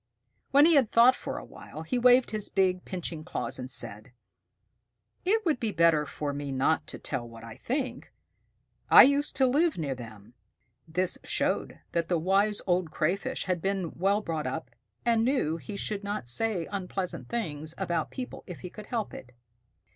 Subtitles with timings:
[0.49, 4.11] When he had thought for a while, he waved his big pinching claws and said,
[5.25, 8.11] "It would be better for me not to tell what I think.
[8.89, 10.33] I used to live near them."
[10.87, 14.71] This showed that the Wise Old Crayfish had been well brought up,
[15.05, 19.33] and knew he should not say unpleasant things about people if he could help it.